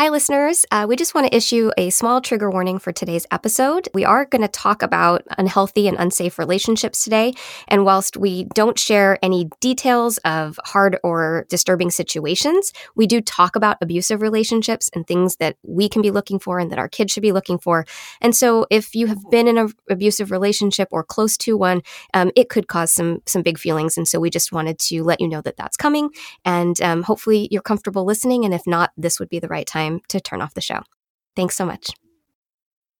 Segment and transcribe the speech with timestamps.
[0.00, 0.64] Hi, listeners.
[0.70, 3.86] Uh, we just want to issue a small trigger warning for today's episode.
[3.92, 7.34] We are going to talk about unhealthy and unsafe relationships today.
[7.68, 13.56] And whilst we don't share any details of hard or disturbing situations, we do talk
[13.56, 17.12] about abusive relationships and things that we can be looking for and that our kids
[17.12, 17.84] should be looking for.
[18.22, 21.82] And so, if you have been in an abusive relationship or close to one,
[22.14, 23.98] um, it could cause some some big feelings.
[23.98, 26.08] And so, we just wanted to let you know that that's coming.
[26.46, 28.46] And um, hopefully, you're comfortable listening.
[28.46, 30.80] And if not, this would be the right time time to turn off the show.
[31.36, 31.90] Thanks so much.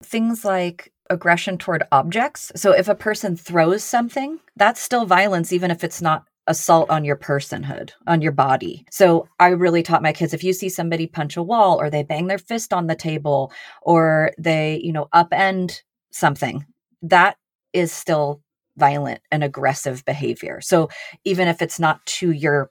[0.03, 2.53] Things like aggression toward objects.
[2.57, 7.05] So if a person throws something, that's still violence, even if it's not assault on
[7.05, 8.85] your personhood, on your body.
[8.91, 12.03] So I really taught my kids if you see somebody punch a wall or they
[12.03, 13.53] bang their fist on the table
[13.83, 15.81] or they, you know, upend
[16.11, 16.65] something,
[17.03, 17.37] that
[17.73, 18.43] is still
[18.77, 20.61] violent and aggressive behavior.
[20.61, 20.89] So
[21.25, 22.71] even if it's not to your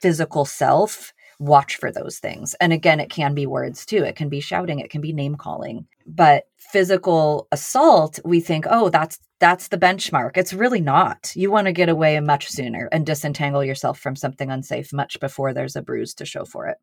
[0.00, 2.54] physical self, watch for those things.
[2.60, 4.04] And again, it can be words too.
[4.04, 5.86] It can be shouting, it can be name calling.
[6.06, 10.36] But physical assault, we think, oh, that's that's the benchmark.
[10.36, 11.32] It's really not.
[11.34, 15.52] You want to get away much sooner and disentangle yourself from something unsafe much before
[15.52, 16.78] there's a bruise to show for it.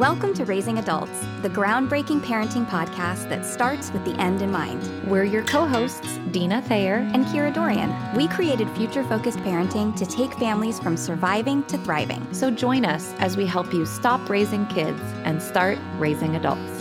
[0.00, 4.82] Welcome to Raising Adults, the groundbreaking parenting podcast that starts with the end in mind.
[5.06, 7.94] We're your co hosts, Dina Thayer and Kira Dorian.
[8.16, 12.26] We created future focused parenting to take families from surviving to thriving.
[12.32, 16.79] So join us as we help you stop raising kids and start raising adults.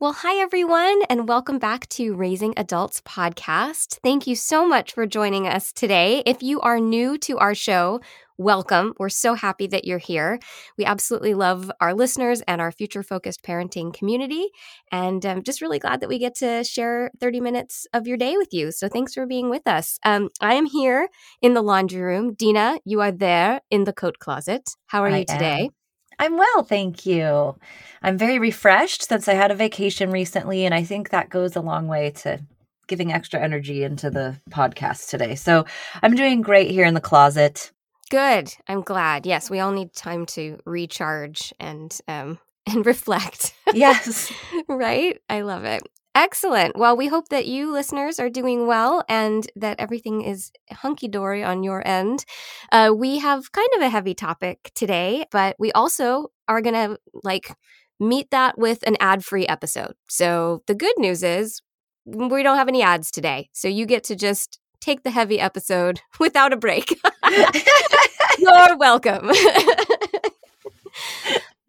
[0.00, 3.98] Well, hi, everyone, and welcome back to Raising Adults podcast.
[4.04, 6.22] Thank you so much for joining us today.
[6.24, 8.00] If you are new to our show,
[8.36, 8.94] welcome.
[9.00, 10.38] We're so happy that you're here.
[10.76, 14.50] We absolutely love our listeners and our future focused parenting community.
[14.92, 18.36] And I'm just really glad that we get to share 30 minutes of your day
[18.36, 18.70] with you.
[18.70, 19.98] So thanks for being with us.
[20.04, 21.08] Um, I am here
[21.42, 22.34] in the laundry room.
[22.34, 24.76] Dina, you are there in the coat closet.
[24.86, 25.62] How are I you today?
[25.64, 25.77] Am.
[26.18, 27.56] I'm well, thank you.
[28.02, 31.60] I'm very refreshed since I had a vacation recently, and I think that goes a
[31.60, 32.40] long way to
[32.86, 35.34] giving extra energy into the podcast today.
[35.34, 35.66] So
[36.02, 37.70] I'm doing great here in the closet.
[38.10, 38.54] Good.
[38.66, 39.26] I'm glad.
[39.26, 43.54] Yes, we all need time to recharge and um and reflect.
[43.72, 44.32] Yes.
[44.68, 45.18] right?
[45.28, 45.82] I love it.
[46.18, 46.76] Excellent.
[46.76, 51.44] Well, we hope that you listeners are doing well and that everything is hunky dory
[51.44, 52.24] on your end.
[52.72, 56.98] Uh, we have kind of a heavy topic today, but we also are going to
[57.22, 57.54] like
[58.00, 59.94] meet that with an ad free episode.
[60.08, 61.62] So the good news is
[62.04, 63.48] we don't have any ads today.
[63.52, 67.00] So you get to just take the heavy episode without a break.
[68.40, 69.30] You're welcome.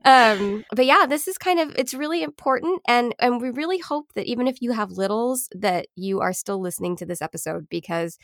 [0.06, 4.12] Um but yeah this is kind of it's really important and and we really hope
[4.16, 8.18] that even if you have littles that you are still listening to this episode because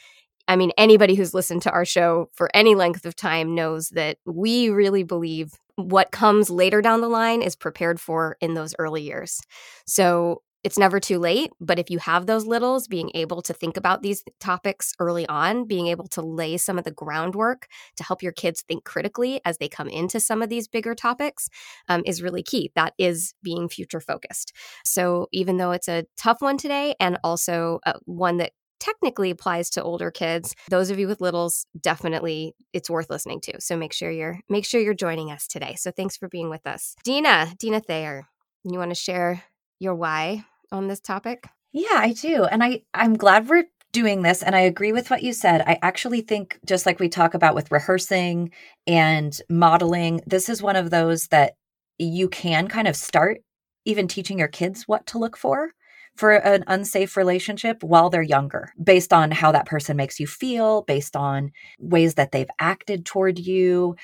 [0.48, 4.18] i mean anybody who's listened to our show for any length of time knows that
[4.26, 9.02] we really believe what comes later down the line is prepared for in those early
[9.02, 9.42] years.
[9.86, 11.52] So it's never too late.
[11.62, 15.68] But if you have those littles, being able to think about these topics early on,
[15.68, 17.68] being able to lay some of the groundwork
[17.98, 21.50] to help your kids think critically as they come into some of these bigger topics
[21.88, 22.72] um, is really key.
[22.74, 24.54] That is being future focused.
[24.84, 29.70] So even though it's a tough one today and also uh, one that technically applies
[29.70, 33.94] to older kids those of you with littles definitely it's worth listening to so make
[33.94, 37.48] sure you're make sure you're joining us today so thanks for being with us dina
[37.58, 38.28] dina thayer
[38.66, 39.42] you want to share
[39.80, 41.48] your why on this topic?
[41.74, 42.46] Yeah, I do.
[42.46, 45.62] And I I'm glad we're doing this and I agree with what you said.
[45.66, 48.52] I actually think just like we talk about with rehearsing
[48.86, 51.54] and modeling, this is one of those that
[51.98, 53.42] you can kind of start
[53.86, 55.72] even teaching your kids what to look for
[56.18, 60.84] for an unsafe relationship while they're younger, based on how that person makes you feel,
[60.84, 63.96] based on ways that they've acted toward you,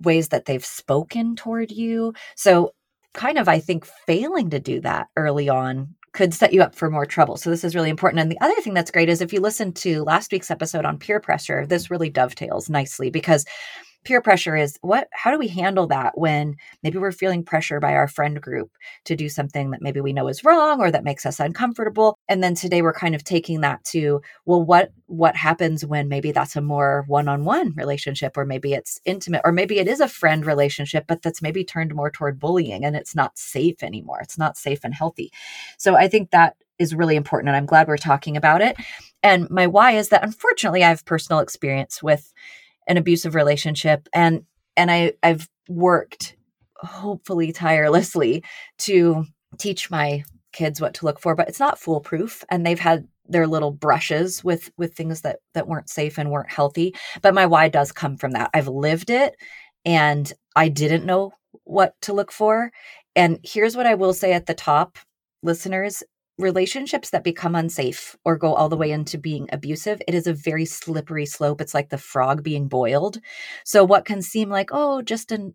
[0.00, 2.14] ways that they've spoken toward you.
[2.36, 2.72] So,
[3.14, 6.90] kind of, I think, failing to do that early on could set you up for
[6.90, 7.36] more trouble.
[7.36, 8.20] So this is really important.
[8.20, 10.98] And the other thing that's great is if you listen to last week's episode on
[10.98, 13.44] peer pressure, this really dovetails nicely because
[14.04, 17.92] peer pressure is what how do we handle that when maybe we're feeling pressure by
[17.92, 18.70] our friend group
[19.04, 22.18] to do something that maybe we know is wrong or that makes us uncomfortable?
[22.28, 26.32] And then today we're kind of taking that to well what what happens when maybe
[26.32, 30.46] that's a more one-on-one relationship or maybe it's intimate or maybe it is a friend
[30.46, 34.20] relationship but that's maybe turned more toward bullying and it's not safe anymore.
[34.22, 35.30] It's not safe and healthy.
[35.78, 38.76] So i think that is really important and i'm glad we're talking about it.
[39.22, 42.32] And my why is that unfortunately i have personal experience with
[42.88, 44.44] an abusive relationship and
[44.76, 46.36] and I I've worked
[46.76, 48.42] hopefully tirelessly
[48.78, 49.24] to
[49.58, 53.46] teach my kids what to look for but it's not foolproof and they've had their
[53.46, 57.68] little brushes with with things that that weren't safe and weren't healthy but my why
[57.68, 58.50] does come from that.
[58.52, 59.36] I've lived it
[59.84, 61.32] and i didn't know
[61.64, 62.70] what to look for
[63.16, 64.98] and here's what i will say at the top
[65.42, 66.02] listeners
[66.40, 70.32] relationships that become unsafe or go all the way into being abusive it is a
[70.32, 71.60] very slippery slope.
[71.60, 73.18] It's like the frog being boiled.
[73.64, 75.54] So what can seem like oh just an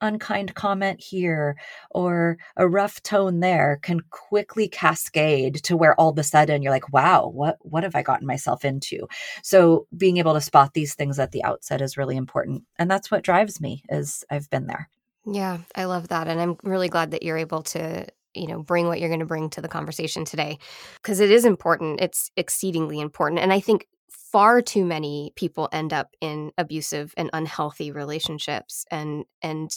[0.00, 1.56] unkind comment here
[1.90, 6.72] or a rough tone there can quickly cascade to where all of a sudden you're
[6.72, 9.06] like wow what what have i gotten myself into?
[9.42, 13.10] So being able to spot these things at the outset is really important and that's
[13.10, 14.88] what drives me is i've been there.
[15.26, 18.86] Yeah i love that and i'm really glad that you're able to you know bring
[18.86, 20.58] what you're going to bring to the conversation today
[20.96, 25.92] because it is important it's exceedingly important and i think far too many people end
[25.92, 29.70] up in abusive and unhealthy relationships and and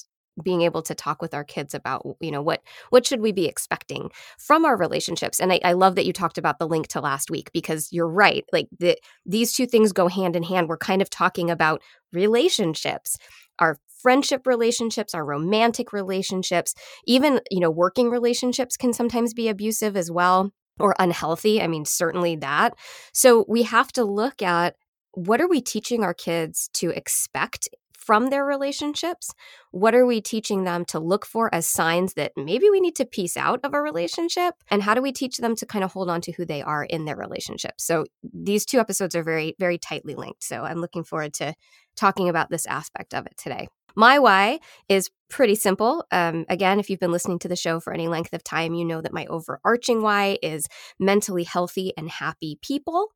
[0.43, 3.47] being able to talk with our kids about you know what what should we be
[3.47, 7.01] expecting from our relationships and I, I, love that you talked about the link to
[7.01, 10.77] last week because you're right like the, these two things go hand in hand we're
[10.77, 11.81] kind of talking about
[12.13, 13.17] relationships
[13.59, 16.73] our friendship relationships our romantic relationships
[17.05, 21.85] even you know working relationships can sometimes be abusive as well or unhealthy i mean
[21.85, 22.75] certainly that
[23.13, 24.75] so we have to look at
[25.13, 27.69] what are we teaching our kids to expect
[28.07, 29.33] from their relationships?
[29.71, 33.05] What are we teaching them to look for as signs that maybe we need to
[33.05, 34.53] piece out of a relationship?
[34.71, 36.85] And how do we teach them to kind of hold on to who they are
[36.85, 37.73] in their relationship?
[37.79, 40.41] So these two episodes are very, very tightly linked.
[40.41, 41.53] So I'm looking forward to
[41.97, 43.67] talking about this aspect of it today.
[43.97, 46.05] My why is pretty simple.
[46.11, 48.85] Um, again, if you've been listening to the show for any length of time, you
[48.85, 50.67] know that my overarching why is
[50.99, 53.07] mentally healthy and happy people.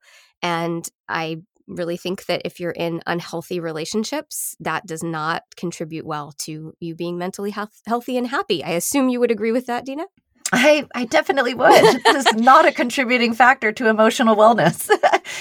[0.41, 6.33] And I really think that if you're in unhealthy relationships, that does not contribute well
[6.39, 8.63] to you being mentally health- healthy and happy.
[8.63, 10.05] I assume you would agree with that, Dina?
[10.51, 11.71] I, I definitely would.
[12.05, 14.89] this is not a contributing factor to emotional wellness.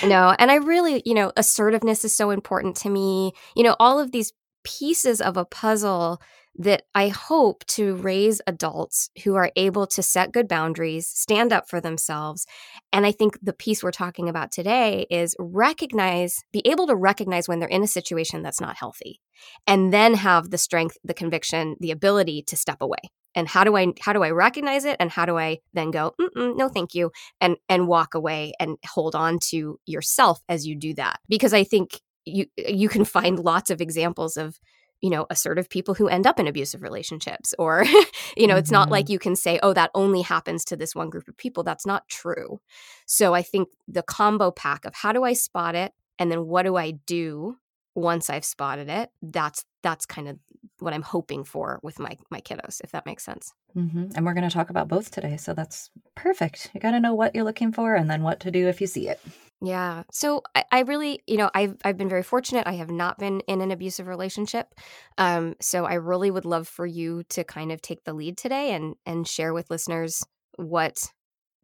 [0.07, 3.33] no, and I really, you know, assertiveness is so important to me.
[3.57, 4.33] You know, all of these
[4.65, 6.21] pieces of a puzzle
[6.59, 11.69] that I hope to raise adults who are able to set good boundaries, stand up
[11.69, 12.45] for themselves.
[12.93, 17.49] And I think the piece we're talking about today is recognize, be able to recognize
[17.49, 19.21] when they're in a situation that's not healthy,
[19.67, 22.99] and then have the strength, the conviction, the ability to step away.
[23.37, 26.15] And how do I how do I recognize it, and how do I then go,
[26.35, 30.95] no, thank you, and and walk away and hold on to yourself as you do
[30.95, 31.21] that?
[31.29, 34.61] Because I think you you can find lots of examples of
[35.01, 37.85] you know assertive people who end up in abusive relationships or
[38.37, 38.59] you know mm-hmm.
[38.59, 39.13] it's not like mm-hmm.
[39.13, 42.09] you can say oh that only happens to this one group of people that's not
[42.09, 42.61] true
[43.07, 46.65] so i think the combo pack of how do i spot it and then what
[46.65, 47.57] do i do
[47.95, 50.39] once i've spotted it that's that's kind of
[50.79, 54.07] what i'm hoping for with my my kiddos if that makes sense mm-hmm.
[54.15, 57.15] and we're going to talk about both today so that's perfect you got to know
[57.15, 59.21] what you're looking for and then what to do if you see it
[59.63, 60.05] yeah.
[60.11, 62.67] So I, I, really, you know, I've I've been very fortunate.
[62.67, 64.75] I have not been in an abusive relationship.
[65.19, 68.73] Um, so I really would love for you to kind of take the lead today
[68.73, 70.25] and and share with listeners
[70.57, 70.99] what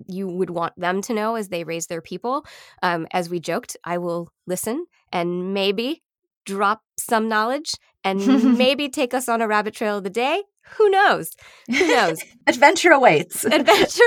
[0.06, 2.44] you would want them to know as they raise their people.
[2.82, 6.02] Um, as we joked, I will listen and maybe
[6.46, 10.44] drop some knowledge and maybe take us on a rabbit trail of the day.
[10.78, 11.36] Who knows?
[11.68, 12.22] Who knows?
[12.46, 13.44] Adventure awaits.
[13.52, 14.02] Adventure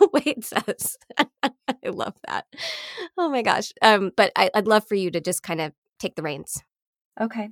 [0.00, 0.96] awaits us.
[1.18, 2.46] I love that.
[3.16, 3.72] Oh my gosh.
[3.82, 6.62] Um, but I, I'd love for you to just kind of take the reins.
[7.20, 7.48] Okay.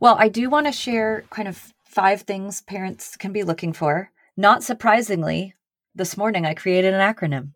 [0.00, 4.10] Well, I do want to share kind of five things parents can be looking for.
[4.36, 5.54] Not surprisingly,
[5.94, 7.52] this morning I created an acronym.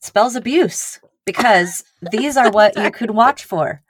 [0.00, 3.82] spells abuse because these are what you could watch for.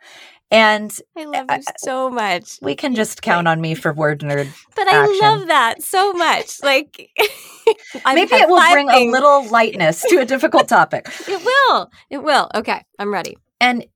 [0.50, 2.58] And I uh, love you so much.
[2.62, 4.48] We can just count on me for word nerd.
[4.76, 5.18] But I action.
[5.20, 6.62] love that so much.
[6.62, 7.10] Like
[8.06, 9.08] maybe it will bring things.
[9.08, 11.08] a little lightness to a difficult topic.
[11.28, 11.90] it will.
[12.10, 12.48] It will.
[12.54, 13.36] Okay, I'm ready.
[13.60, 13.86] And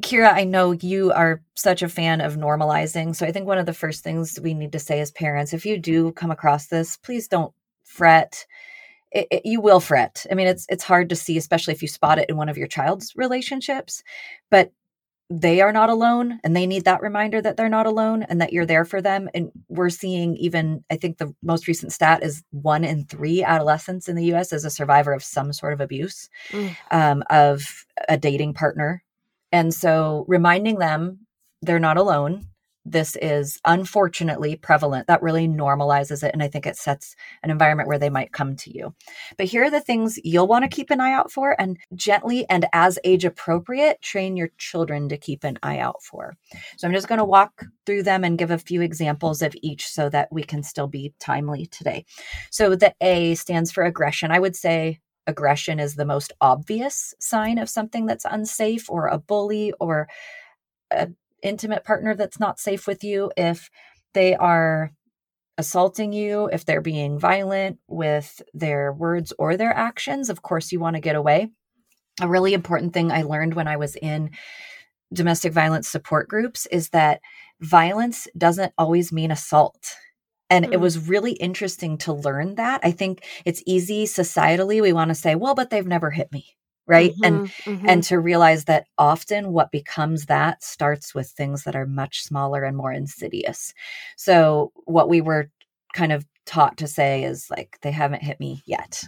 [0.00, 3.16] Kira, I know you are such a fan of normalizing.
[3.16, 5.64] So I think one of the first things we need to say as parents, if
[5.64, 8.46] you do come across this, please don't fret.
[9.10, 10.26] It, it, you will fret.
[10.30, 12.58] I mean, it's it's hard to see, especially if you spot it in one of
[12.58, 14.02] your child's relationships.
[14.50, 14.70] But
[15.30, 18.52] they are not alone and they need that reminder that they're not alone and that
[18.52, 22.42] you're there for them and we're seeing even i think the most recent stat is
[22.50, 26.28] one in three adolescents in the us is a survivor of some sort of abuse
[26.50, 26.76] mm.
[26.90, 29.02] um, of a dating partner
[29.50, 31.20] and so reminding them
[31.62, 32.46] they're not alone
[32.84, 35.06] this is unfortunately prevalent.
[35.06, 36.32] That really normalizes it.
[36.32, 38.94] And I think it sets an environment where they might come to you.
[39.38, 42.48] But here are the things you'll want to keep an eye out for and gently
[42.48, 46.36] and as age appropriate, train your children to keep an eye out for.
[46.76, 49.88] So I'm just going to walk through them and give a few examples of each
[49.88, 52.04] so that we can still be timely today.
[52.50, 54.30] So the A stands for aggression.
[54.30, 59.18] I would say aggression is the most obvious sign of something that's unsafe or a
[59.18, 60.08] bully or
[60.90, 63.70] an intimate partner that's not safe with you if
[64.14, 64.90] they are
[65.56, 70.80] assaulting you if they're being violent with their words or their actions of course you
[70.80, 71.48] want to get away
[72.20, 74.30] a really important thing i learned when i was in
[75.12, 77.20] domestic violence support groups is that
[77.60, 79.94] violence doesn't always mean assault
[80.50, 80.72] and mm.
[80.72, 82.80] it was really interesting to learn that.
[82.82, 84.80] I think it's easy societally.
[84.80, 86.56] We want to say, well, but they've never hit me.
[86.86, 87.12] Right.
[87.12, 87.88] Mm-hmm, and mm-hmm.
[87.88, 92.62] and to realize that often what becomes that starts with things that are much smaller
[92.62, 93.72] and more insidious.
[94.16, 95.50] So what we were
[95.94, 99.02] kind of taught to say is like, they haven't hit me yet.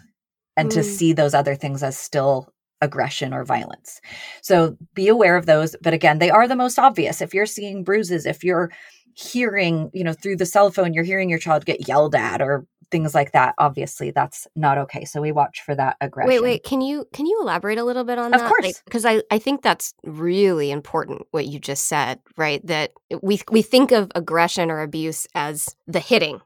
[0.56, 0.74] And mm.
[0.74, 2.48] to see those other things as still
[2.80, 4.00] aggression or violence.
[4.42, 5.76] So be aware of those.
[5.82, 7.20] But again, they are the most obvious.
[7.20, 8.70] If you're seeing bruises, if you're
[9.14, 12.66] hearing, you know, through the cell phone, you're hearing your child get yelled at or
[12.90, 15.04] things like that obviously that's not okay.
[15.04, 16.28] So we watch for that aggression.
[16.28, 18.36] wait wait can you can you elaborate a little bit on that?
[18.36, 18.48] of that?
[18.48, 18.82] Course.
[18.84, 22.64] because like, I, I think that's really important what you just said right?
[22.66, 26.40] That we we think of aggression or abuse as the hitting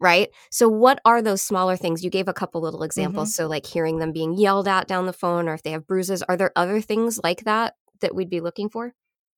[0.00, 0.28] right?
[0.50, 2.04] So what are those smaller things?
[2.04, 3.30] You gave a couple little examples.
[3.30, 3.42] Mm-hmm.
[3.42, 6.22] so like hearing them being yelled at down the phone or if they have bruises
[6.22, 8.94] are there other things like that that we'd be looking for?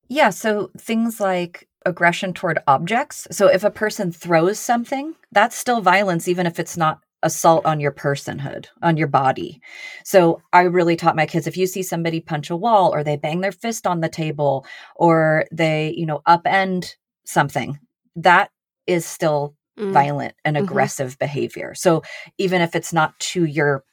[0.07, 3.27] Yeah so things like aggression toward objects.
[3.31, 7.79] So if a person throws something, that's still violence, even if it's not assault on
[7.79, 9.61] your personhood, on your body.
[10.03, 13.15] So I really taught my kids if you see somebody punch a wall or they
[13.15, 16.95] bang their fist on the table or they, you know, upend
[17.25, 17.79] something,
[18.15, 18.49] that
[18.87, 19.91] is still mm.
[19.91, 20.65] violent and mm-hmm.
[20.65, 21.73] aggressive behavior.
[21.75, 22.01] So
[22.37, 23.83] even if it's not to your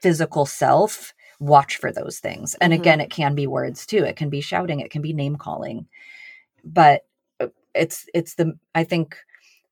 [0.00, 2.54] physical self, watch for those things.
[2.60, 2.82] And mm-hmm.
[2.82, 4.04] again, it can be words too.
[4.04, 5.86] It can be shouting, it can be name calling.
[6.64, 7.02] But
[7.74, 9.16] it's it's the i think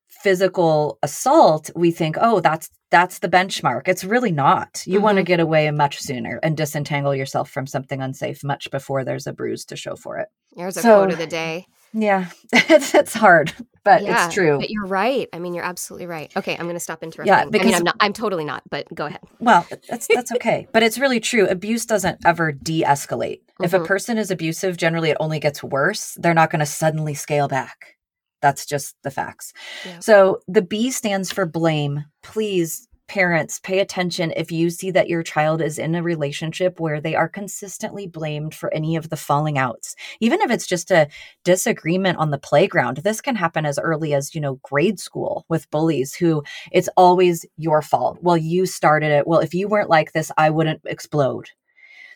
[0.07, 3.87] physical assault we think oh that's that's the benchmark.
[3.87, 4.83] It's really not.
[4.85, 5.03] You mm-hmm.
[5.03, 9.27] want to get away much sooner and disentangle yourself from something unsafe much before there's
[9.27, 10.29] a bruise to show for it.
[10.55, 13.53] There's a so, quote of the day yeah it's, it's hard
[13.83, 16.75] but yeah, it's true but you're right i mean you're absolutely right okay i'm going
[16.75, 19.21] to stop interrupting yeah because I mean, i'm not i'm totally not but go ahead
[19.39, 23.63] well that's that's okay but it's really true abuse doesn't ever de-escalate mm-hmm.
[23.63, 23.85] if a mm-hmm.
[23.85, 27.95] person is abusive generally it only gets worse they're not going to suddenly scale back
[28.41, 29.53] that's just the facts.
[29.85, 29.99] Yeah.
[29.99, 32.05] So the B stands for blame.
[32.23, 37.01] Please, parents, pay attention if you see that your child is in a relationship where
[37.01, 39.95] they are consistently blamed for any of the falling outs.
[40.21, 41.09] Even if it's just a
[41.43, 45.69] disagreement on the playground, this can happen as early as, you know, grade school with
[45.71, 48.19] bullies who it's always your fault.
[48.21, 49.27] Well, you started it.
[49.27, 51.49] Well, if you weren't like this, I wouldn't explode.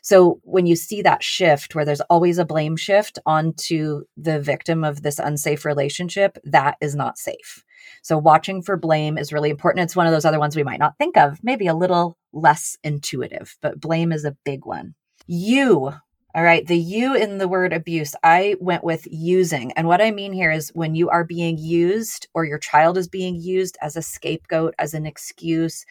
[0.04, 4.84] So when you see that shift where there's always a blame shift onto the victim
[4.84, 7.64] of this unsafe relationship, that is not safe.
[8.04, 9.84] So watching for blame is really important.
[9.84, 12.78] It's one of those other ones we might not think of, maybe a little less
[12.84, 14.94] intuitive, but blame is a big one.
[15.26, 15.94] You
[16.36, 19.72] all right, the you in the word abuse, I went with using.
[19.74, 23.08] And what I mean here is when you are being used or your child is
[23.08, 25.86] being used as a scapegoat, as an excuse,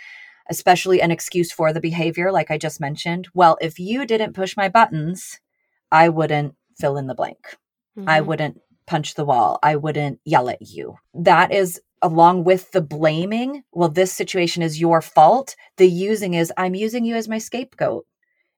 [0.51, 3.29] especially an excuse for the behavior, like I just mentioned.
[3.35, 5.39] Well, if you didn't push my buttons,
[5.93, 7.57] I wouldn't fill in the blank.
[7.97, 8.09] Mm-hmm.
[8.09, 9.61] I wouldn't punch the wall.
[9.63, 10.97] I wouldn't yell at you.
[11.15, 13.63] That is along with the blaming.
[13.73, 15.57] Well, this situation is your fault.
[15.77, 18.07] The using is I'm using you as my scapegoat.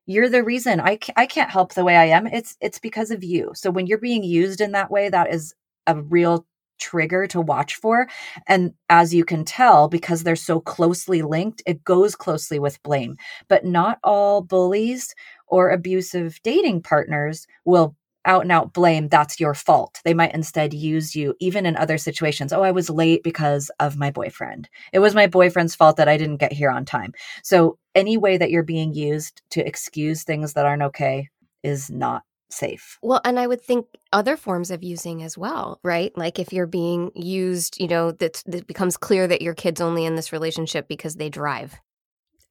[0.06, 2.26] You're the reason I, I can't help the way I am.
[2.26, 3.52] It's it's because of you.
[3.54, 5.54] So when you're being used in that way, that is
[5.86, 6.46] a real
[6.78, 8.08] trigger to watch for.
[8.46, 13.16] And as you can tell, because they're so closely linked, it goes closely with blame.
[13.48, 15.14] But not all bullies
[15.46, 20.00] or abusive dating partners will out and out blame that's your fault.
[20.04, 22.52] They might instead use you, even in other situations.
[22.52, 24.68] Oh, I was late because of my boyfriend.
[24.92, 27.12] It was my boyfriend's fault that I didn't get here on time.
[27.42, 31.28] So, any way that you're being used to excuse things that aren't okay
[31.62, 32.98] is not safe.
[33.02, 36.16] Well, and I would think other forms of using as well, right?
[36.16, 40.04] Like if you're being used, you know, that it becomes clear that your kid's only
[40.04, 41.76] in this relationship because they drive.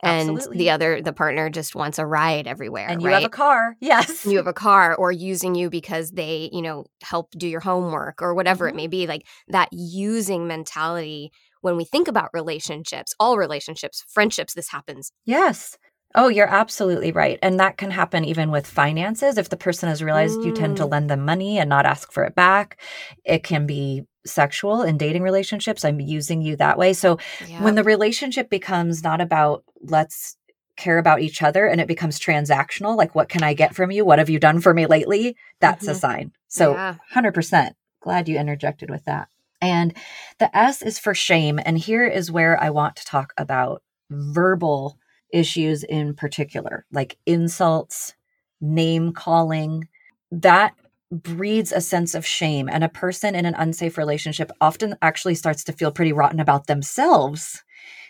[0.03, 2.87] And the other, the partner just wants a ride everywhere.
[2.87, 3.15] And you right?
[3.15, 3.75] have a car.
[3.83, 4.25] Yes.
[4.25, 8.21] You have a car or using you because they, you know, help do your homework
[8.21, 8.79] or whatever mm-hmm.
[8.79, 9.07] it may be.
[9.07, 11.31] Like that using mentality
[11.61, 15.11] when we think about relationships, all relationships, friendships, this happens.
[15.25, 15.77] Yes.
[16.15, 17.39] Oh, you're absolutely right.
[17.41, 19.37] And that can happen even with finances.
[19.37, 20.45] If the person has realized mm.
[20.45, 20.91] you tend to mm.
[20.91, 22.79] lend them money and not ask for it back,
[23.25, 25.83] it can be sexual and dating relationships.
[25.83, 26.93] I'm using you that way.
[26.93, 27.17] So
[27.59, 30.37] when the relationship becomes not about let's
[30.75, 34.05] care about each other and it becomes transactional, like what can I get from you?
[34.05, 35.35] What have you done for me lately?
[35.59, 35.91] That's mm-hmm.
[35.91, 36.31] a sign.
[36.47, 36.95] So yeah.
[37.13, 37.73] 100%.
[38.01, 39.29] Glad you interjected with that.
[39.61, 39.95] And
[40.39, 41.59] the S is for shame.
[41.63, 44.97] And here is where I want to talk about verbal
[45.31, 48.13] issues in particular, like insults,
[48.59, 49.87] name calling,
[50.31, 50.73] that
[51.13, 52.67] breeds a sense of shame.
[52.69, 56.67] And a person in an unsafe relationship often actually starts to feel pretty rotten about
[56.67, 57.63] themselves,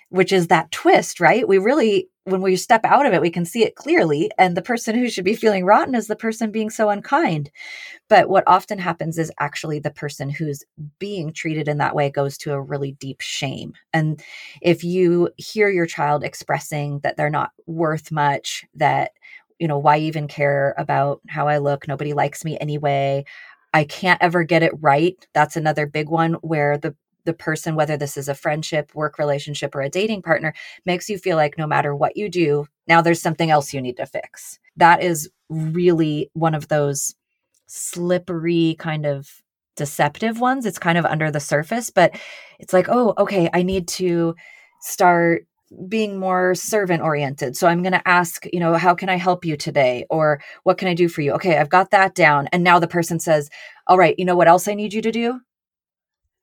[0.09, 1.47] which is that twist, right?
[1.47, 4.31] We really, when we step out of it, we can see it clearly.
[4.37, 7.51] And the person who should be feeling rotten is the person being so unkind.
[8.09, 10.63] But what often happens is actually the person who's
[10.99, 13.73] being treated in that way goes to a really deep shame.
[13.91, 14.21] And
[14.61, 19.11] if you hear your child expressing that they're not worth much, that
[19.59, 21.87] you know, why even care about how I look?
[21.87, 23.25] Nobody likes me anyway.
[23.73, 25.15] I can't ever get it right.
[25.33, 26.95] That's another big one where the
[27.25, 30.53] the person whether this is a friendship, work relationship or a dating partner
[30.85, 33.95] makes you feel like no matter what you do, now there's something else you need
[33.97, 34.59] to fix.
[34.75, 37.15] That is really one of those
[37.67, 39.41] slippery kind of
[39.75, 40.65] deceptive ones.
[40.65, 42.13] It's kind of under the surface, but
[42.59, 44.35] it's like, "Oh, okay, I need to
[44.81, 45.45] start
[45.87, 47.55] being more servant oriented.
[47.55, 50.05] So I'm going to ask, you know, how can I help you today?
[50.09, 51.33] Or what can I do for you?
[51.33, 52.47] Okay, I've got that down.
[52.51, 53.49] And now the person says,
[53.87, 55.39] all right, you know what else I need you to do?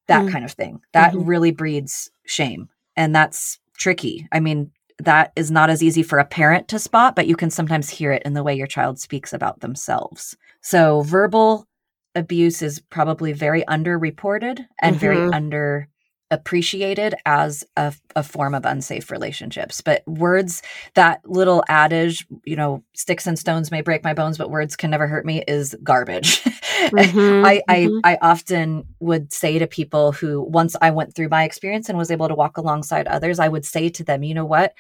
[0.09, 0.81] That mm kind of thing.
[0.93, 1.25] That mm-hmm.
[1.25, 2.69] really breeds shame.
[2.97, 4.27] And that's tricky.
[4.33, 7.51] I mean, that is not as easy for a parent to spot, but you can
[7.51, 10.37] sometimes hear it in the way your child speaks about themselves.
[10.63, 11.67] So verbal
[12.15, 15.01] abuse is probably very underreported and mm-hmm.
[15.01, 15.89] very under
[16.31, 19.81] appreciated as a, a, form of unsafe relationships.
[19.81, 20.63] But words,
[20.95, 24.91] that little adage, you know, sticks and stones may break my bones, but words can
[24.91, 26.43] never hurt me is garbage.
[26.81, 27.99] Mm-hmm, I, mm-hmm.
[28.05, 31.99] I, I often would say to people who, once I went through my experience and
[31.99, 34.73] was able to walk alongside others, I would say to them, you know what?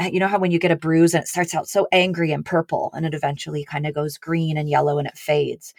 [0.00, 2.44] You know how when you get a bruise and it starts out so angry and
[2.44, 5.72] purple and it eventually kind of goes green and yellow and it fades?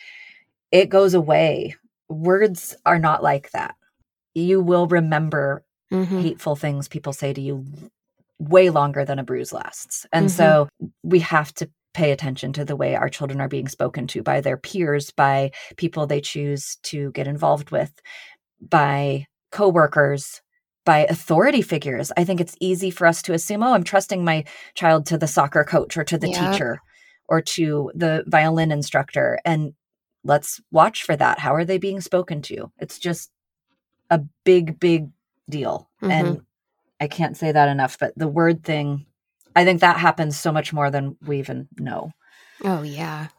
[0.71, 1.75] It goes away.
[2.07, 3.75] Words are not like that
[4.33, 6.21] you will remember mm-hmm.
[6.21, 7.65] hateful things people say to you
[8.39, 10.05] way longer than a bruise lasts.
[10.11, 10.35] And mm-hmm.
[10.35, 10.69] so
[11.03, 14.41] we have to pay attention to the way our children are being spoken to by
[14.41, 17.91] their peers, by people they choose to get involved with,
[18.61, 20.41] by coworkers,
[20.85, 22.11] by authority figures.
[22.15, 25.27] I think it's easy for us to assume, oh, I'm trusting my child to the
[25.27, 26.51] soccer coach or to the yeah.
[26.51, 26.79] teacher
[27.27, 29.39] or to the violin instructor.
[29.45, 29.73] And
[30.23, 31.39] let's watch for that.
[31.39, 32.71] How are they being spoken to?
[32.79, 33.29] It's just
[34.11, 35.09] a big, big
[35.49, 35.89] deal.
[36.03, 36.11] Mm-hmm.
[36.11, 36.41] And
[36.99, 39.07] I can't say that enough, but the word thing,
[39.55, 42.11] I think that happens so much more than we even know.
[42.63, 43.29] Oh, yeah.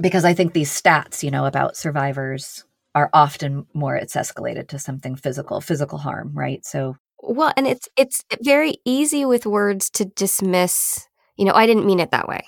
[0.00, 2.64] Because I think these stats, you know, about survivors
[2.94, 6.64] are often more it's escalated to something physical, physical harm, right?
[6.64, 11.84] So well, and it's it's very easy with words to dismiss, you know, I didn't
[11.84, 12.42] mean it that way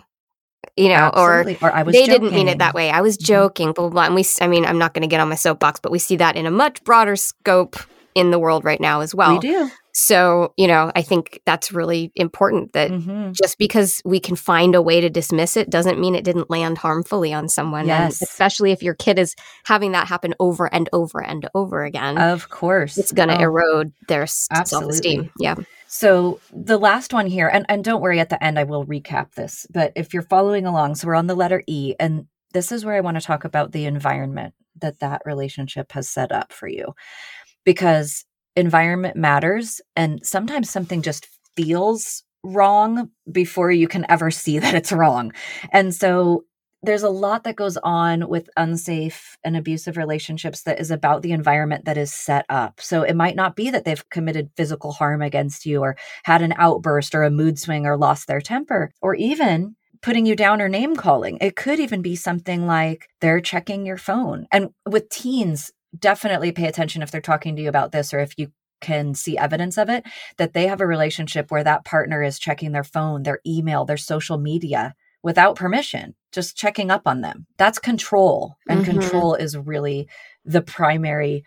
[0.77, 1.59] you know, Absolutely.
[1.61, 2.23] or, or I was they joking.
[2.23, 2.91] didn't mean it that way.
[2.91, 3.25] I was mm-hmm.
[3.25, 3.75] joking, mm-hmm.
[3.75, 4.05] blah, blah, blah.
[4.07, 6.17] And we, I mean, I'm not going to get on my soapbox, but we see
[6.17, 7.77] that in a much broader scope
[8.15, 9.35] in the world right now as well.
[9.35, 9.71] We do.
[9.95, 13.33] So, you know, I think that's really important that mm-hmm.
[13.33, 16.79] just because we can find a way to dismiss it doesn't mean it didn't land
[16.79, 17.87] harmfully on someone.
[17.87, 18.21] Yes.
[18.21, 22.17] And especially if your kid is having that happen over and over and over again.
[22.17, 22.97] Of course.
[22.97, 23.43] It's going to oh.
[23.43, 25.31] erode their self esteem.
[25.39, 25.57] Yeah.
[25.89, 29.33] So the last one here, and, and don't worry, at the end I will recap
[29.35, 32.83] this, but if you're following along, so we're on the letter E, and this is
[32.83, 36.67] where I want to talk about the environment that that relationship has set up for
[36.67, 36.95] you.
[37.65, 38.25] Because
[38.57, 44.93] environment matters, and sometimes something just feels wrong before you can ever see that it's
[44.93, 45.33] wrong.
[45.73, 46.45] And so
[46.85, 51.31] there's a lot that goes on with unsafe and abusive relationships that is about the
[51.31, 52.81] environment that is set up.
[52.81, 56.55] So it might not be that they've committed physical harm against you or had an
[56.57, 60.69] outburst or a mood swing or lost their temper or even putting you down or
[60.69, 61.38] name calling.
[61.41, 64.47] It could even be something like they're checking your phone.
[64.51, 68.39] And with teens, definitely pay attention if they're talking to you about this or if
[68.39, 70.05] you can see evidence of it
[70.39, 73.97] that they have a relationship where that partner is checking their phone, their email, their
[73.97, 77.47] social media without permission, just checking up on them.
[77.57, 78.57] That's control.
[78.69, 78.99] And mm-hmm.
[78.99, 80.09] control is really
[80.45, 81.45] the primary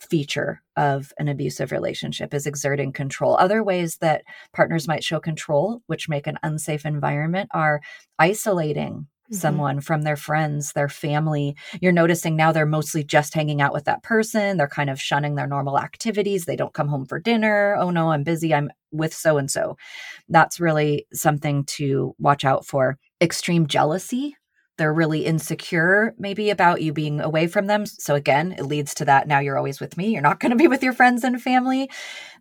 [0.00, 3.36] feature of an abusive relationship is exerting control.
[3.36, 4.22] Other ways that
[4.54, 7.80] partners might show control, which make an unsafe environment, are
[8.18, 9.40] isolating Mm-hmm.
[9.40, 11.54] someone from their friends, their family.
[11.82, 14.56] You're noticing now they're mostly just hanging out with that person.
[14.56, 16.46] They're kind of shunning their normal activities.
[16.46, 17.76] They don't come home for dinner.
[17.78, 18.54] Oh no, I'm busy.
[18.54, 19.76] I'm with so and so.
[20.30, 22.96] That's really something to watch out for.
[23.20, 24.34] Extreme jealousy.
[24.78, 27.84] They're really insecure, maybe about you being away from them.
[27.84, 29.28] So, again, it leads to that.
[29.28, 30.08] Now you're always with me.
[30.08, 31.90] You're not going to be with your friends and family.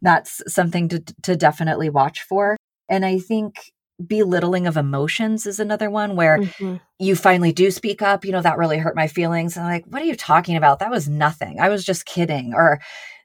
[0.02, 2.56] That's something to, to definitely watch for.
[2.88, 3.74] And I think
[4.06, 6.76] belittling of emotions is another one where mm-hmm.
[7.00, 9.86] you finally do speak up you know that really hurt my feelings and I'm like
[9.88, 12.80] what are you talking about that was nothing i was just kidding or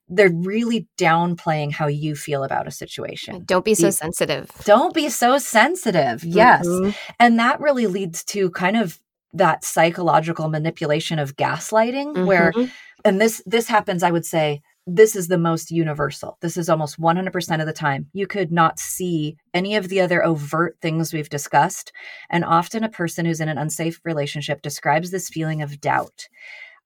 [0.09, 3.45] they're really downplaying how you feel about a situation.
[3.47, 4.51] Don't be so You- sensitive.
[4.65, 6.23] Don't be so sensitive.
[6.23, 6.67] Yes.
[6.67, 6.95] Mhm.
[7.19, 8.99] And that really leads to kind of
[9.33, 12.71] that psychological manipulation of gaslighting where Mhm.
[13.05, 16.39] and this this happens i would say this is the most universal.
[16.41, 18.09] This is almost 100% of the time.
[18.13, 21.93] You could not see any of the other overt things we've discussed
[22.31, 26.29] and often a person who's in an unsafe relationship describes this feeling of doubt.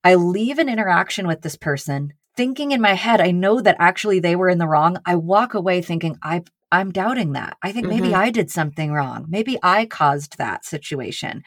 [0.03, 4.19] I leave an interaction with this person thinking in my head i know that actually
[4.19, 4.97] they were in the wrong.
[5.07, 7.57] I walk away thinking i i'm doubting that.
[7.63, 8.13] I think maybe Mhm.
[8.17, 9.25] i did something wrong.
[9.27, 11.43] Maybe i caused that situation.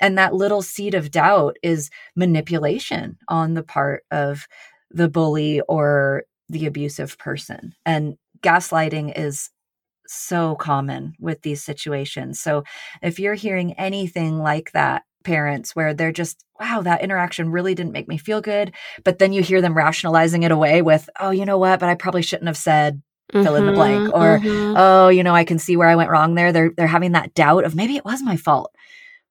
[0.00, 4.46] And that little seed of doubt is manipulation on the part of
[4.94, 7.74] the bully or the abusive person.
[7.84, 9.50] And gaslighting is
[10.06, 12.40] so common with these situations.
[12.40, 12.64] So
[13.02, 17.92] if you're hearing anything like that, parents, where they're just, wow, that interaction really didn't
[17.92, 18.72] make me feel good.
[19.04, 21.80] But then you hear them rationalizing it away with, oh, you know what?
[21.80, 23.02] But I probably shouldn't have said
[23.32, 24.74] fill in the blank, Mhm, or, mhm.
[24.76, 26.52] oh, you know, I can see where I went wrong there.
[26.52, 28.70] They're they're having that doubt of maybe it was my fault.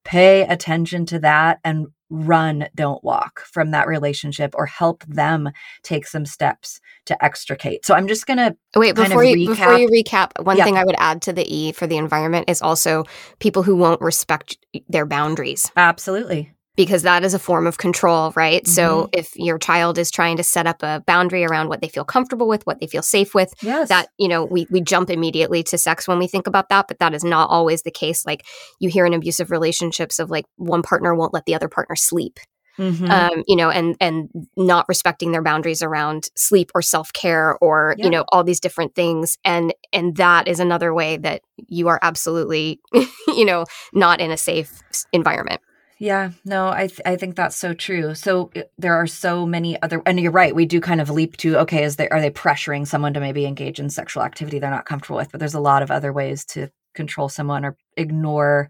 [0.03, 5.49] Pay attention to that and run, don't walk from that relationship or help them
[5.81, 7.85] take some steps to extricate.
[7.85, 10.63] So I'm just gonna Wait, kind of before you before recap- you recap, one Yeah.
[10.63, 13.03] thing I would add to the E for the environment is also
[13.39, 16.51] people who won't respect their boundaries absolutely.
[16.75, 18.65] Because that is a form of control, right?
[18.67, 19.19] So Mm-hmm.
[19.19, 22.47] if your child is trying to set up a boundary around what they feel comfortable
[22.47, 23.89] with, what they feel safe with, Yes.
[23.89, 26.99] that you know we we jump immediately to sex when we think about that but
[26.99, 28.45] that is not always the case like
[28.79, 32.39] you hear in abusive relationships of like one partner won't let the other partner sleep
[32.79, 33.07] Mhm.
[33.11, 38.05] um you know and and not respecting their boundaries around sleep or self-care or Yeah.
[38.05, 41.99] you know all these different things and and that is another way that you are
[42.01, 42.79] absolutely
[43.27, 44.81] you know not in a safe
[45.11, 45.61] environment
[45.99, 48.15] Yeah, no, I th- I think that's so true.
[48.15, 50.55] So there are so many other, and you're right.
[50.55, 53.45] We do kind of leap to okay, is they are they pressuring someone to maybe
[53.45, 55.31] engage in sexual activity they're not comfortable with?
[55.31, 58.69] But there's a lot of other ways to control someone or ignore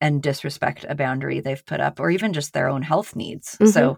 [0.00, 3.56] and disrespect a boundary they've put up, or even just their own health needs.
[3.58, 3.94] So mm-hmm.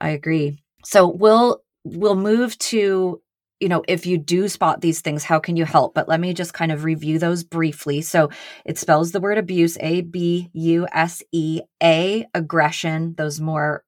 [0.00, 0.62] I agree.
[0.84, 3.20] So we'll we'll move to
[3.62, 5.94] you know if you do spot these things how can you help?
[5.94, 8.02] But let me just kind of review those briefly.
[8.02, 8.30] So
[8.66, 13.84] it spells the word abuse a b u s e a aggression those more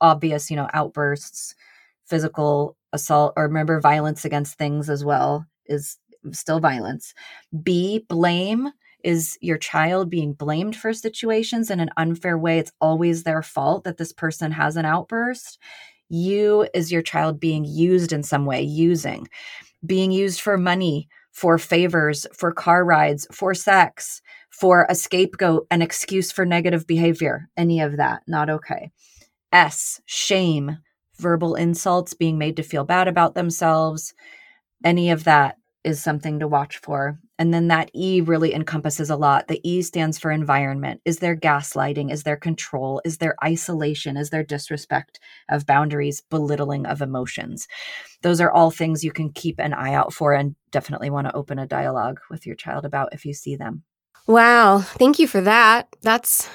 [0.00, 1.54] obvious you know outbursts
[2.06, 5.98] physical assault or remember violence against things as well is
[6.32, 7.14] still violence.
[7.62, 8.70] B blame
[9.04, 12.58] is your child being blamed for situations in an unfair way.
[12.58, 15.58] It's always their fault that this person has an outburst
[16.12, 19.26] you is your child being used in some way using
[19.84, 24.20] being used for money for favors for car rides for sex
[24.50, 28.90] for a scapegoat an excuse for negative behavior any of that not okay.
[29.52, 30.78] S shame
[31.18, 34.12] verbal insults being made to feel bad about themselves
[34.84, 39.16] any of that is something to watch for and then that e really encompasses a
[39.16, 39.48] lot.
[39.48, 41.00] The e stands for environment.
[41.04, 42.12] Is there gaslighting?
[42.12, 43.02] Is there control?
[43.04, 44.16] Is there isolation?
[44.16, 45.18] Is there disrespect
[45.50, 46.22] of boundaries?
[46.30, 47.66] Belittling of emotions.
[48.22, 51.34] Those are all things you can keep an eye out for and definitely want to
[51.34, 53.82] open a dialogue with your child about if you see them.
[54.28, 54.78] Wow.
[54.78, 55.88] Thank you for that.
[56.02, 56.48] That's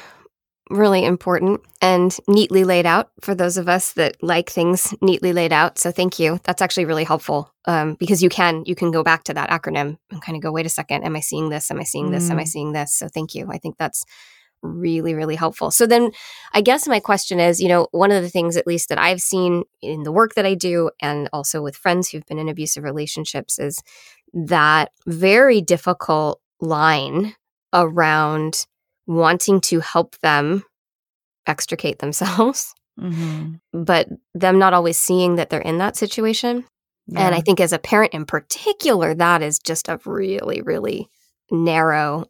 [0.70, 5.54] really important and neatly laid out for those of us that like things neatly laid
[5.54, 5.80] out.
[5.80, 6.40] So thank you.
[6.44, 9.98] That's actually really helpful um, because you can you can go back to that acronym
[10.12, 11.72] and kind of go wait a second am i seeing this?
[11.72, 12.30] Am i seeing this?
[12.30, 12.48] Am i Mm.
[12.48, 12.94] seeing this?
[12.94, 13.48] So thank you.
[13.50, 14.04] I think that's
[14.64, 15.70] really really helpful.
[15.72, 16.12] So then
[16.54, 19.22] i guess my question is you know one of the things at least that i've
[19.22, 22.84] seen in the work that i do and also with friends who've been in abusive
[22.84, 23.82] relationships is
[24.34, 27.36] that very difficult line
[27.72, 28.66] around
[29.08, 30.64] wanting to help them
[31.48, 33.56] extricate themselves mm-hmm.
[33.74, 36.66] but them not always seeing that they're in that situation.
[37.16, 41.08] And i think as a parent in particular that is just a really really
[41.50, 42.26] narrow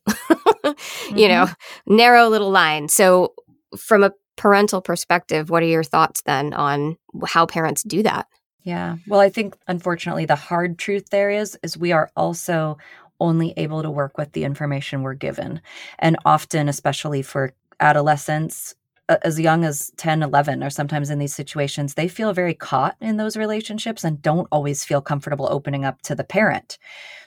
[1.16, 1.48] you know
[1.88, 2.88] narrow little line.
[2.88, 3.34] So
[3.76, 8.28] from a parental perspective what are your thoughts then on how parents do that?
[8.62, 8.98] Yeah.
[9.08, 12.78] Well, I think unfortunately the hard truth there is is we are also
[13.20, 15.62] only able to work with the information we're given.
[16.00, 18.76] And often especially for adolescents
[19.24, 23.16] as young as 10, 11 or sometimes in these situations, they feel very caught in
[23.16, 26.78] those relationships and don't always feel comfortable opening up to the parent.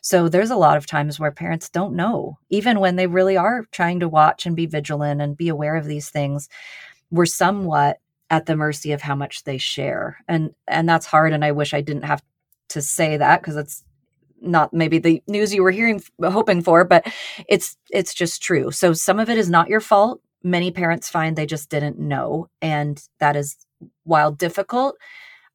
[0.02, 3.64] So there's a lot of times where parents don't know, even when they really are
[3.72, 6.48] trying to watch and be vigilant and be aware of these things.
[7.10, 7.98] We're somewhat
[8.30, 11.74] at the mercy of how much they share and and that's hard and i wish
[11.74, 12.22] i didn't have
[12.68, 13.84] to say that because it's
[14.40, 17.06] not maybe the news you were hearing hoping for but
[17.48, 21.36] it's it's just true so some of it is not your fault many parents find
[21.36, 23.56] they just didn't know and that is
[24.04, 24.96] while difficult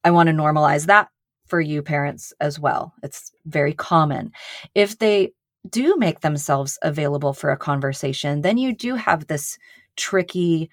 [0.04, 1.10] i want to normalize that
[1.46, 2.94] for you parents as well.
[3.04, 4.32] It's very common.
[4.74, 5.34] If they
[5.70, 9.58] do make themselves available for a conversation, then you do have this
[9.96, 10.70] tricky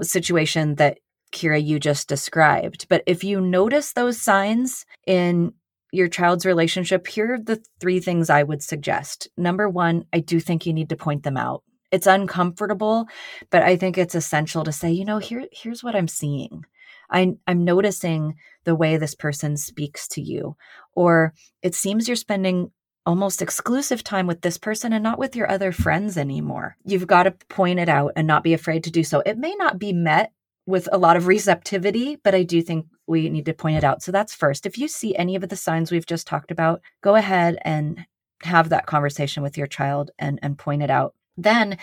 [0.00, 0.98] situation that
[1.32, 2.86] Kira, you just described.
[2.88, 5.54] But if you notice those signs in
[5.92, 9.28] your child's relationship, here are the three things I would suggest.
[9.36, 11.62] Number one, I do think you need to point them out.
[11.92, 13.06] It's uncomfortable,
[13.50, 16.64] but I think it's essential to say, you know, here, here's what I'm seeing.
[17.10, 20.56] I, I'm noticing the way this person speaks to you,
[20.94, 22.70] or it seems you're spending
[23.04, 26.76] almost exclusive time with this person and not with your other friends anymore.
[26.84, 29.22] You've got to point it out and not be afraid to do so.
[29.26, 30.32] It may not be met
[30.66, 34.02] with a lot of receptivity, but I do think we need to point it out.
[34.02, 34.66] So that's first.
[34.66, 38.06] If you see any of the signs we've just talked about, go ahead and
[38.42, 41.14] have that conversation with your child and, and point it out.
[41.36, 41.78] Then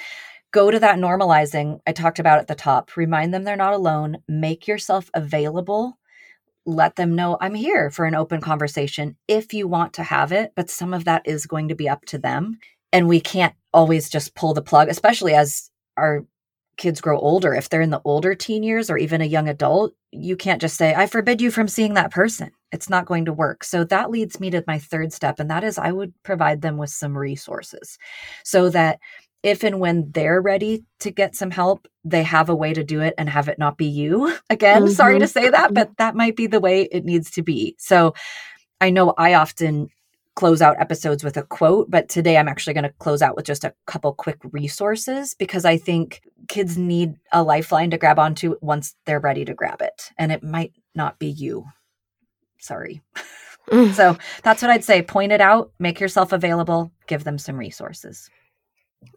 [0.52, 2.96] go to that normalizing I talked about at the top.
[2.96, 4.18] Remind them they're not alone.
[4.28, 5.98] Make yourself available.
[6.66, 10.52] Let them know I'm here for an open conversation if you want to have it,
[10.56, 12.60] but some of that is going to be up to them.
[12.92, 16.26] And we can't always just pull the plug, especially as our
[16.80, 19.94] kids grow older, if they're in the older teen years or even a young adult,
[20.12, 22.52] you can't just say, I forbid you from seeing that person.
[22.72, 23.64] It's not going to work.
[23.64, 26.78] So that leads me to my third step, and that is I would provide them
[26.78, 28.00] with some resources
[28.44, 29.00] so that
[29.44, 33.02] if and when they're ready to get some help, they have a way to do
[33.02, 34.36] it and have it not be you.
[34.50, 34.94] Again, mm-hmm.
[34.94, 37.76] sorry to say that, but that might be the way it needs to be.
[37.78, 38.14] So
[38.82, 39.90] I know I often
[40.40, 43.46] close out episodes with a quote, but today I'm actually going to close out with
[43.46, 48.56] just a couple quick resources because I think kids need a lifeline to grab onto
[48.62, 50.12] once they're ready to grab it.
[50.18, 51.66] And it might not be you.
[52.58, 53.02] Sorry.
[53.70, 53.94] Mm.
[53.94, 55.02] so that's what I'd say.
[55.02, 58.30] Point it out, make yourself available, give them some resources.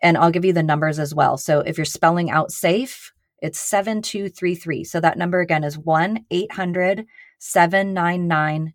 [0.00, 1.36] And I'll give you the numbers as well.
[1.36, 4.82] So if you're spelling out SAFE, it's 7233.
[4.84, 8.72] So that number again is 1-800-799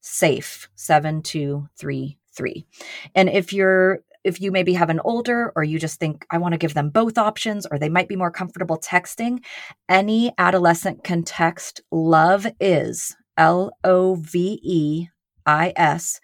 [0.00, 2.66] safe 7233
[3.14, 6.52] and if you're if you maybe have an older or you just think I want
[6.52, 9.42] to give them both options or they might be more comfortable texting,
[9.88, 15.06] any adolescent can text love is L O V E
[15.46, 16.20] I S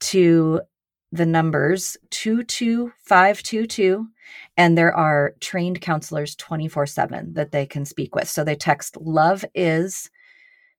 [0.00, 0.60] to
[1.12, 4.06] the numbers 22522
[4.56, 8.28] and there are trained counselors 24/7 that they can speak with.
[8.28, 10.10] So they text love is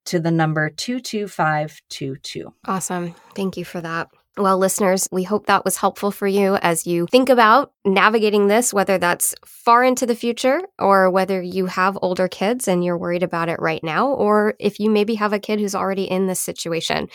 [0.07, 2.53] to the number 22522.
[2.65, 3.15] Awesome.
[3.35, 4.09] Thank you for that.
[4.37, 8.71] Well, listeners, we hope that was helpful for you as you think about navigating this,
[8.71, 13.23] whether that's far into the future or whether you have older kids and you're worried
[13.23, 16.39] about it right now, or if you maybe have a kid who's already in this
[16.39, 17.07] situation.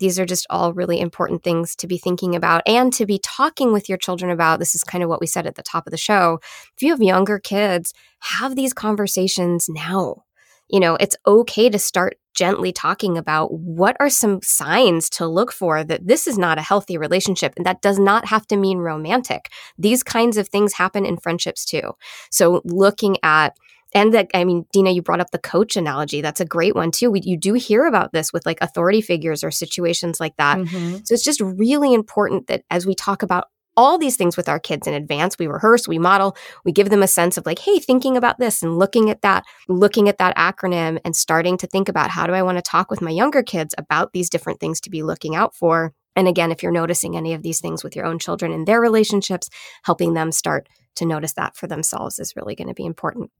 [0.00, 3.72] These are just all really important things to be thinking about and to be talking
[3.72, 4.58] with your children about.
[4.58, 6.40] This is kind of what we said at the top of the show.
[6.76, 10.26] If you have younger kids, have these conversations now
[10.68, 15.52] you know, it's okay to start gently talking about what are some signs to look
[15.52, 17.54] for that this is not a healthy relationship.
[17.56, 19.50] And that does not have to mean romantic.
[19.78, 21.94] These kinds of things happen in friendships too.
[22.30, 23.56] So looking at
[23.94, 26.90] and that i mean dina you brought up the coach analogy that's a great one
[26.90, 30.58] too we, you do hear about this with like authority figures or situations like that
[30.58, 30.96] mm-hmm.
[31.04, 33.46] so it's just really important that as we talk about
[33.76, 35.38] all these things with our kids in advance.
[35.38, 38.62] We rehearse, we model, we give them a sense of like, hey, thinking about this
[38.62, 42.32] and looking at that, looking at that acronym and starting to think about how do
[42.32, 45.34] I want to talk with my younger kids about these different things to be looking
[45.34, 45.92] out for.
[46.14, 48.80] And again, if you're noticing any of these things with your own children in their
[48.80, 49.50] relationships,
[49.84, 53.30] helping them start to notice that for themselves is really going to be important.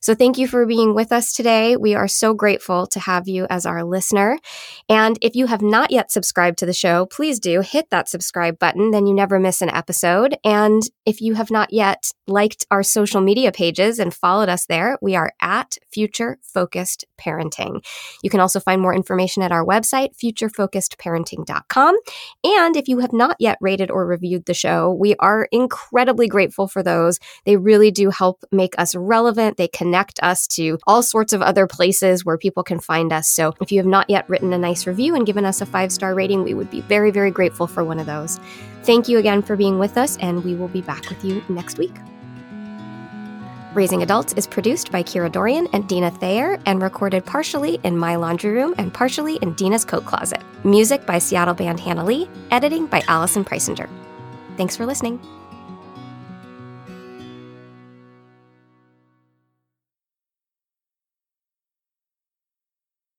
[0.00, 1.76] So thank you for being with us today.
[1.76, 4.38] We are so grateful to have you as our listener.
[4.88, 8.58] And if you have not yet subscribed to the show, please do hit that subscribe
[8.58, 10.36] button, then you never miss an episode.
[10.44, 14.98] And if you have not yet liked our social media pages and followed us there,
[15.00, 17.84] we are at Future Focused Parenting.
[18.22, 21.96] You can also find more information at our website, futurefocusedparenting.com.
[22.44, 26.68] And if you have not yet rated or reviewed the show, we are incredibly grateful
[26.68, 27.18] for those.
[27.44, 29.56] They really do help make us relevant.
[29.56, 33.28] They connect us to all sorts of other places where people can find us.
[33.28, 35.92] So if you have not yet written a nice review and given us a five
[35.92, 38.40] star rating, we would be very, very grateful for one of those.
[38.82, 41.78] Thank you again for being with us, and we will be back with you next
[41.78, 41.94] week.
[43.74, 48.16] Raising Adults is produced by Kira Dorian and Dina Thayer and recorded partially in my
[48.16, 50.42] laundry room and partially in Dina's coat closet.
[50.62, 53.88] Music by Seattle band Hannah Lee, editing by Allison Preisinger.
[54.58, 55.18] Thanks for listening.